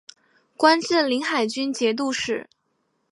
[0.57, 2.49] 官至临海军节度使。